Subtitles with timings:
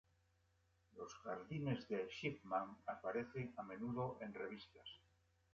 [0.97, 4.89] Los jardines de Shipman aparecen a menudo en revistas.